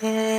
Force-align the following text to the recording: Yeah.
Yeah. 0.00 0.37